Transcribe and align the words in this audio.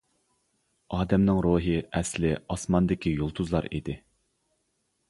ئادەمنىڭ 0.95 1.41
روھى 1.47 1.75
ئەسلى 1.99 2.33
ئاسماندىكى 2.55 3.17
يۇلتۇزلار 3.21 3.71
ئىدى. 3.71 4.01